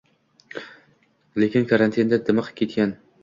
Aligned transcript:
lekin 1.43 1.69
karantinda 1.73 2.21
dimiqib 2.31 2.57
ketgan 2.63 2.97